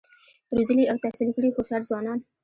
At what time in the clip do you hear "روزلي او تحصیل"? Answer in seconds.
0.55-1.29